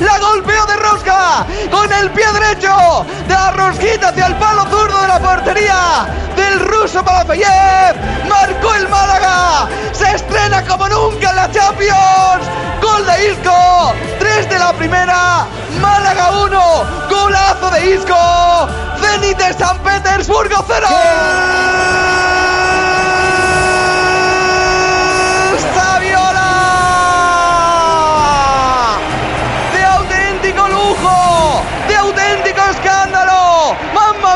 [0.00, 5.00] La golpeó de rosca con el pie derecho de la rosquita hacia el palo zurdo
[5.00, 7.96] de la portería del ruso Palafeyev.
[8.28, 9.68] Marcó el Málaga.
[9.92, 12.46] Se estrena como nunca en la Champions.
[12.82, 13.94] Gol de Isco.
[14.18, 15.46] 3 de la primera.
[15.80, 16.60] Málaga 1.
[17.08, 18.68] Golazo de Isco.
[19.00, 22.35] Zenit de San Petersburgo 0.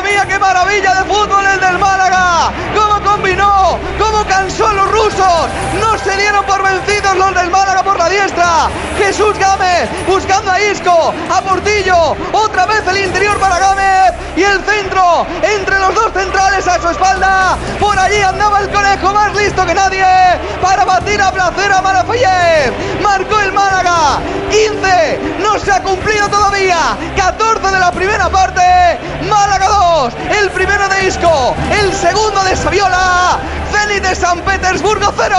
[0.01, 2.51] Mamma mía, qué maravilla de fútbol el del Málaga.
[2.75, 3.77] Cómo combinó.
[3.99, 5.47] Cómo cansó a los rusos.
[5.79, 8.69] No se dieron por vencidos los del Málaga por la diestra.
[8.97, 11.13] Jesús Gámez buscando a Isco.
[11.29, 12.15] A Portillo.
[12.31, 14.13] Otra vez el interior para Gámez.
[14.35, 17.57] Y el centro entre los dos centrales a su espalda.
[17.79, 20.05] Por allí andaba el conejo más listo que nadie.
[20.61, 22.73] Para batir a placer a Malafayev.
[23.03, 24.19] Marcó el Málaga.
[24.49, 25.37] 15.
[25.41, 26.97] No se ha cumplido todavía.
[27.15, 28.70] 14 de la primera parte.
[31.09, 31.55] 2.
[31.81, 33.39] El segundo de Saviola.
[33.71, 35.35] Zenit de San Petersburgo 0.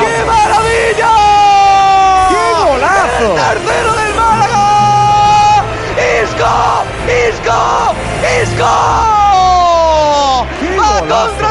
[0.00, 1.12] ¡Qué maravilla!
[2.30, 3.34] ¡Qué golazo!
[3.34, 5.64] ¡Tercero del Málaga!
[6.22, 6.84] ¡Isco!
[7.06, 7.58] ¡Isco!
[8.42, 8.72] ¡Isco!
[10.60, 11.43] ¡Qué ¡A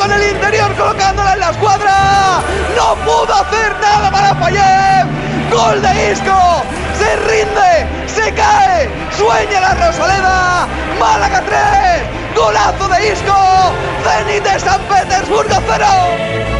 [0.00, 2.40] con el interior colocándola en la escuadra!
[2.74, 5.06] ¡No pudo hacer nada para Fayev!
[5.52, 6.62] ¡Gol de Isco!
[6.98, 7.86] ¡Se rinde!
[8.06, 8.88] ¡Se cae!
[9.16, 10.66] ¡Sueña la Rosaleda!
[10.98, 12.34] ¡Málaga 3!
[12.34, 13.36] ¡Golazo de Isco!
[14.02, 16.59] ¡Zenit de San Petersburgo 0!